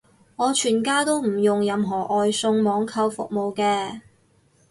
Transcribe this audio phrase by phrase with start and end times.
[0.35, 4.01] 我全家都唔用任何外送網購服務嘅